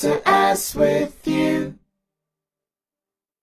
[0.00, 1.78] to ass with you.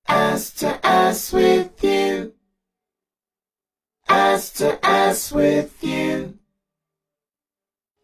[0.08, 2.34] Ass to ass with you.
[4.10, 6.40] Ass to ass with you.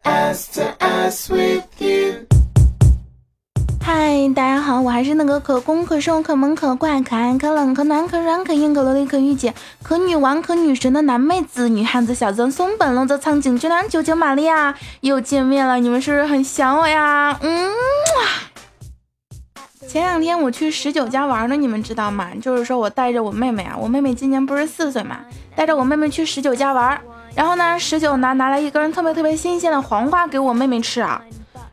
[0.04, 2.28] Ass to ass with you.
[3.86, 17.38] 嗨，大家好，我还是那个可攻可受可萌可怪可爱可冷可暖可软可硬可萝莉可御姐可女王可女神的男妹子女汉子小曾松本龙泽苍井之良九九玛利亚又见面了，你们是不是很想我呀？
[17.42, 17.70] 嗯。
[19.86, 22.30] 前两天我去十九家玩呢，你们知道吗？
[22.40, 25.18] 就是说我带着我妹妹啊，我妹妹今年不是四岁嘛，
[25.54, 26.98] 带着我妹妹去十九家玩，
[27.34, 31.20] 然后呢，十九拿拿来一根特别特别新鲜的黄瓜给我妹妹吃啊，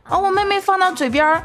[0.04, 1.42] 然后我妹妹放到嘴边。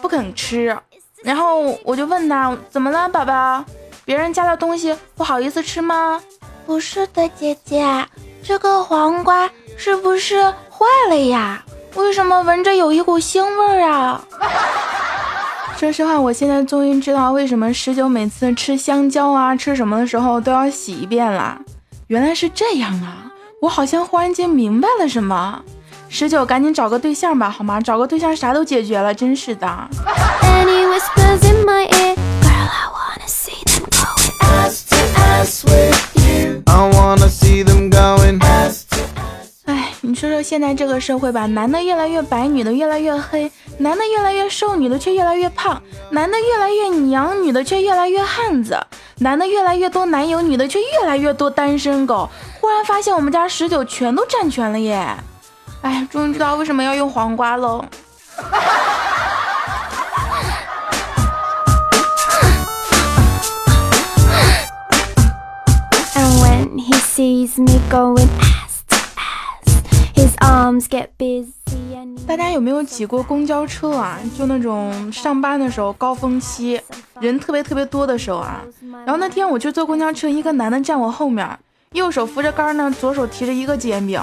[0.00, 0.76] 不肯吃，
[1.22, 3.64] 然后我就问他怎么了，宝宝？
[4.04, 6.20] 别人家的东西不好意思吃吗？
[6.66, 8.06] 不是的，姐姐，
[8.42, 11.62] 这个黄瓜是不是坏了呀？
[11.96, 14.24] 为什么闻着有一股腥味儿啊？
[15.76, 21.60] 说实话，我现在终于知道为什么十九每次吃香蕉啊、吃什么的时候都要洗一遍了。
[22.06, 23.30] 原来是这样啊！
[23.60, 25.62] 我好像忽然间明白了什么。
[26.12, 27.80] 十九，赶紧找个对象吧，好吗？
[27.80, 29.66] 找个对象啥都解决了，真是的。
[39.66, 45.80] 哎，你说说现在这个社会吧，男的越来越白，女的越来越黑；男的越来越瘦，女的却越来越胖；
[46.10, 48.74] 男的越来越娘，女的却越来越汉子；
[49.18, 52.28] 男的越来越多男友，女的却越来越多单身狗。
[52.60, 55.16] 忽然发现我们家十九全都占全了耶！
[55.82, 57.84] 哎，终于知道为什么要用黄瓜了。
[72.26, 74.18] 大家有没有挤过公交车啊？
[74.38, 76.80] 就那种上班的时候，高峰期
[77.20, 78.62] 人特别特别多的时候啊。
[79.04, 81.58] 然后那天我去坐公交车，一个男的站我后面，
[81.92, 84.22] 右手扶着杆呢，左手提着一个煎饼。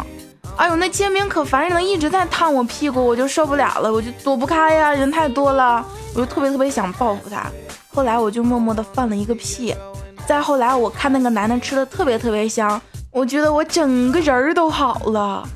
[0.57, 5.85] 哎呦，那煎饼可烦人了，一直在烫我屁股，我就受不了了，我就躲不开呀，人太多了，
[6.15, 7.45] 我就特别特别想报复他。
[7.93, 9.73] 后来我就默默的放了一个屁。
[10.25, 12.81] 再后来，我看那个男的吃的特别特别香，
[13.11, 15.47] 我觉得我整个人儿都好了。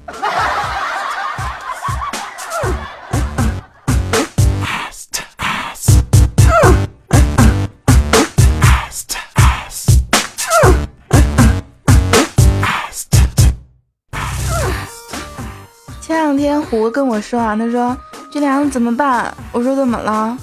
[16.51, 17.95] 天胡跟我说啊，他说
[18.29, 19.33] 这俩怎么办？
[19.53, 20.37] 我说怎么了？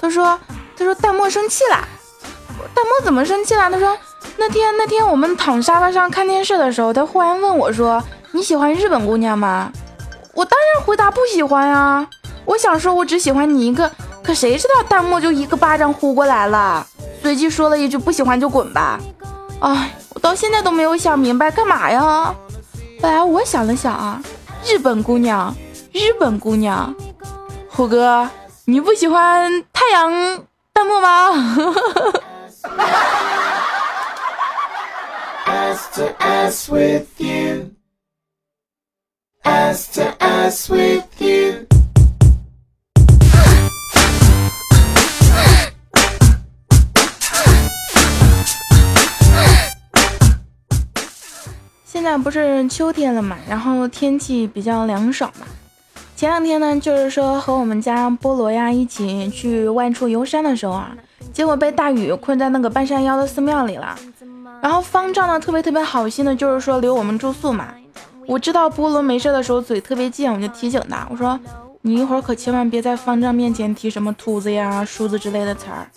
[0.00, 0.36] 他说
[0.76, 1.78] 他说淡漠生气了。
[2.74, 3.70] 淡漠怎么生气了？
[3.70, 3.96] 他说
[4.36, 8.02] 那天那天我们躺沙发上看电视的时候，他忽然问我说
[8.32, 9.70] 你喜欢日本姑娘吗？
[10.34, 12.04] 我当然回答不喜欢啊。
[12.44, 13.88] 我想说我只喜欢你一个，
[14.20, 16.84] 可谁知道淡漠就一个巴掌呼过来了，
[17.22, 18.98] 随即说了一句不喜欢就滚吧。
[19.60, 22.02] 哎，我到现在都没有想明白干嘛呀。
[23.00, 24.20] 后来我想了想啊。
[24.64, 25.54] 日本姑娘，
[25.92, 26.94] 日本姑娘，
[27.68, 28.28] 虎哥，
[28.64, 31.32] 你不喜欢太阳弹幕吗？
[40.64, 41.71] 现
[52.12, 55.46] 在不是秋天了嘛，然后天气比较凉爽嘛。
[56.14, 60.94] 前两天呢，就是说和我们家菠萝呀一起去外出游山的时候啊，
[61.32, 63.98] 结果被大雨困在那个半山腰的寺庙里了。
[64.60, 67.68] 然后方丈呢特别特别好心的，就是说留我们住宿嘛。
[68.26, 71.40] 我知道菠萝没事的时候嘴特别贱，我就提醒他，我说
[71.80, 75.88] 你一会儿可千万别在方丈面前提什么秃子呀、梳子之类的词儿。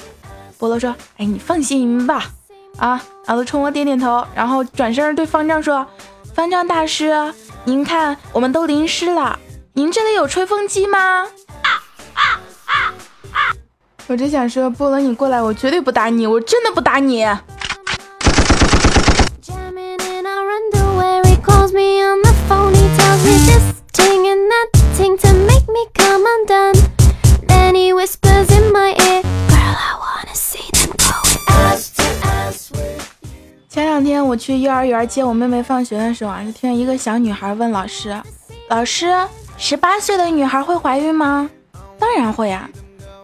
[0.58, 2.24] 菠萝说，哎，你放心吧。
[2.78, 5.86] 啊，然后冲我点点头，然后转身对方丈说
[6.36, 9.40] ：“方丈大师，您看我们都淋湿了，
[9.74, 11.26] 您这里有吹风机吗？”
[14.08, 17.26] 我只想说，菠萝你过来，我绝对不打你，我真的不打你。
[34.36, 38.22] 我去幼儿园接我妹妹放学的时候啊，就听见一个小女孩问老师
[38.68, 39.16] ：“老师，
[39.58, 41.50] 十八岁的女孩会怀孕吗
[41.98, 42.70] ？”“当然会呀。”“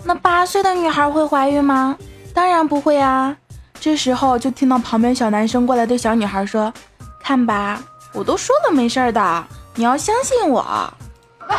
[0.05, 1.97] 那八岁的女孩会怀孕吗
[2.33, 3.35] ？”“当然不会啊。”
[3.77, 6.71] 这时候就听到旁边小男生过来对小女孩说
[7.21, 9.43] ：“看吧，我都说了没事的，
[9.75, 10.93] 你要相信我。”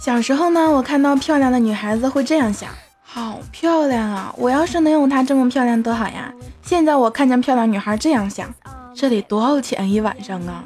[0.00, 2.70] 小时候呢，我看到漂亮的女孩子会这样想：
[3.14, 4.34] 好漂亮啊！
[4.38, 6.32] 我要是能有她这么漂亮多好呀！
[6.62, 8.48] 现在我看见漂亮女孩这样想：
[8.94, 10.64] 这得多少钱一晚上啊？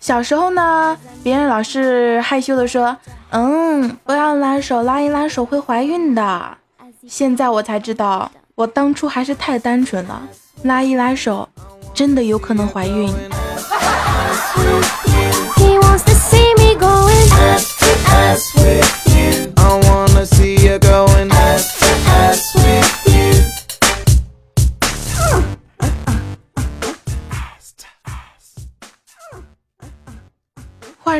[0.00, 2.96] 小时候呢，别人老是害羞的说
[3.30, 6.58] ：“嗯，不要拉手，拉一拉手会怀孕的。”
[7.06, 10.20] 现在我才知道，我当初还是太单纯了，
[10.64, 11.48] 拉一拉手，
[11.94, 13.08] 真的有可能怀孕。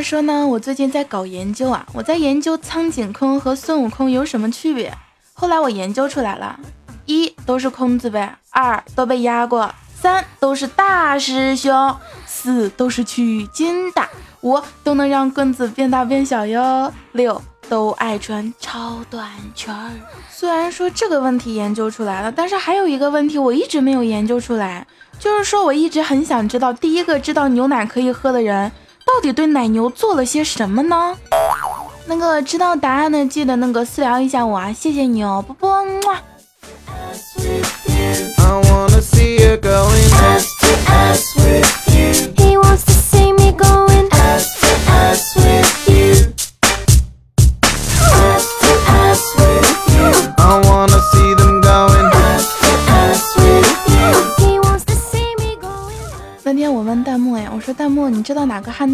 [0.09, 4.91] 说呢，我最近在搞研究啊，我在研究苍井空和孙悟空有什么区别。
[5.33, 6.59] 后来我研究出来了，
[7.05, 11.95] 一都是空字辈，二都被压过，三都是大师兄，
[12.25, 14.01] 四都是取经的，
[14.41, 17.39] 五都能让棍子变大变小哟，六
[17.69, 19.91] 都爱穿超短裙儿。
[20.31, 24.87] 虽然说这个问题研究出来了，但是还有一个问题我一直没有研究出来，
[25.19, 28.71] 就是说我一直很想知道，第一个知道牛奶可以喝的人。
[29.09, 31.17] 到底对奶牛做了些什么呢？
[32.05, 36.21] 那个知道答案的记得那个私聊一下我啊，谢谢你哦，波波么。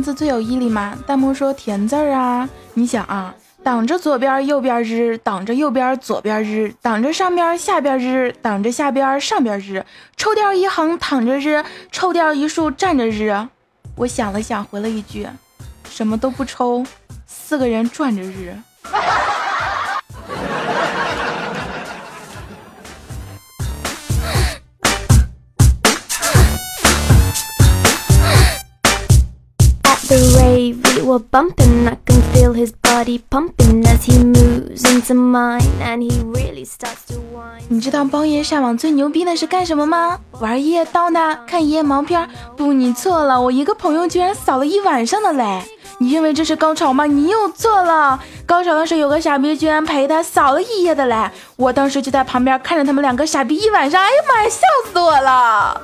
[0.06, 0.96] 字最有毅力吗？
[1.08, 2.48] 弹幕说田字儿啊。
[2.76, 9.84] 你想啊，挡着左边右边日，挡着右边左边日，挡着上边下边日，挡着下边上边日，
[10.16, 13.36] 抽掉一横躺着日，抽掉一竖站着日。
[13.96, 15.28] 我想了想，回了一句：
[15.90, 16.86] 什么都不抽，
[17.26, 18.56] 四个人转着日。
[37.68, 40.20] 你知道包爷上网最牛逼的是干什么吗？
[40.40, 42.30] 玩夜刀呢，看一夜毛片。
[42.58, 45.62] 不，你错了，我一个朋友居然扫了一晚上的雷。
[45.98, 47.06] 你认为这是高潮吗？
[47.06, 51.16] 你又错了，高潮的时候有个傻逼居然陪他扫了一夜的雷。
[51.56, 54.60] 我当时就在旁边看着他们两个傻逼一晚上，哎呀妈呀，笑
[54.92, 55.82] 死我了。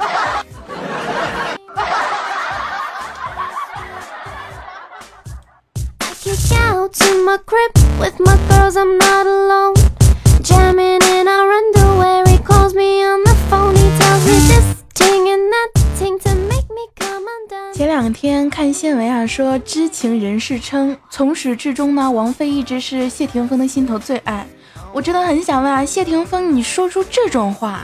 [17.74, 24.46] 前两天看新闻啊，说知情人士称，从始至终呢，王菲一直是谢霆锋的心头最爱。
[24.92, 27.82] 我真的很想问啊，谢霆锋，你说出这种话，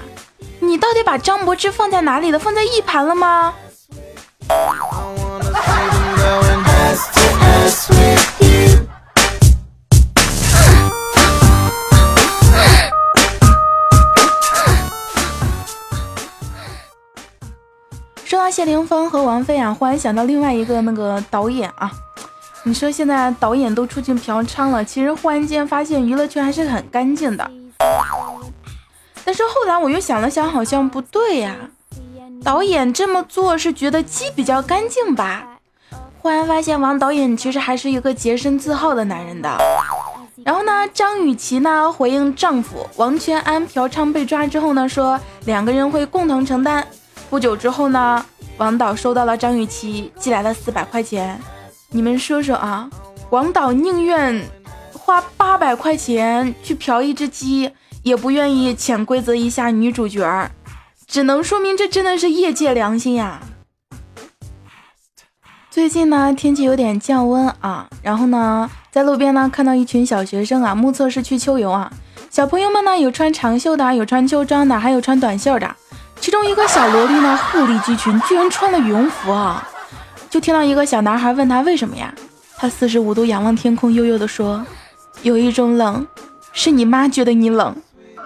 [0.60, 2.38] 你到底把张柏芝放在哪里了？
[2.38, 3.54] 放在一盘了吗？
[18.50, 21.92] 谢霆锋和王菲啊，忽然想到另外一个那个导演啊。
[22.64, 27.50] 你说现在导演都出去嫖娼了，其实忽然间发现娱乐圈还是很干净的。
[29.24, 31.56] 但是后来我又想了想，好像不对呀。
[32.44, 35.48] 导演这么做是觉得鸡比较干净吧？
[36.20, 39.58] 忽然发现王导演其实还是一个洁身自好的男人的。
[40.44, 46.86] 然后呢，张雨绮呢回应丈夫王全安嫖娼被抓之后呢，说两个人会共同承担。
[47.30, 48.26] 不久之后呢，
[48.58, 51.40] 王导收到了张雨绮寄来的四百块钱。
[51.90, 52.90] 你们说说啊，
[53.30, 54.44] 王导宁愿
[54.94, 57.72] 花八百块钱去嫖一只鸡，
[58.04, 60.50] 也不愿意潜规则一下女主角，
[61.06, 63.42] 只能说明这真的是业界良心呀。
[65.70, 71.92] 最近呢，天气有点降温啊，然后呢，在路边呢看到一群小学生啊，目测是去秋游啊。
[72.30, 75.76] 小朋友们呢，有穿长袖的，有穿秋装的，还有穿短袖的。
[76.20, 79.68] 其中一个小萝莉呢，鹤立鸡群，居然穿了羽绒服啊！
[80.30, 82.14] 就听到一个小男孩问他为什么呀？
[82.58, 84.66] 他四十五度仰望天空，悠悠地说
[85.24, 86.06] ：“有一种冷，
[86.52, 87.76] 是你妈觉得你冷。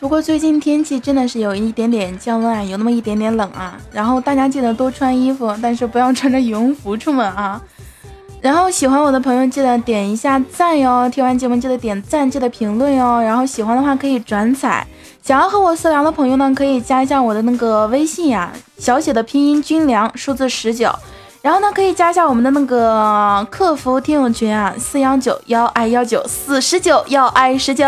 [0.00, 3.76] 不过最近天气真的是有一点点降温啊，有那么一点点冷啊。
[3.92, 7.60] 然后大家记得多穿衣服，但是不要穿着羽绒服出门啊。
[8.44, 13.18] 然后喜欢我的朋友记得点一下赞哟，听完节目记得点赞，记得评论哟。
[13.22, 14.86] 然后喜欢的话可以转载。
[15.22, 20.90] 想要和我私聊的朋友呢，可以加一下我的那个微信呀，小写的拼音军粮，数字十九。
[21.40, 27.86] 然后呢，可以加一下我们的那个客服听友群啊，四幺九幺 i 幺九四十九幺 i 十九。